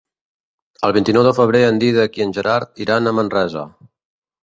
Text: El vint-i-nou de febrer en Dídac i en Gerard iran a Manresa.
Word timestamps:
El 0.87 0.95
vint-i-nou 0.97 1.27
de 1.27 1.35
febrer 1.41 1.63
en 1.67 1.79
Dídac 1.85 2.19
i 2.23 2.27
en 2.29 2.35
Gerard 2.41 2.85
iran 2.87 3.15
a 3.15 3.19
Manresa. 3.21 3.71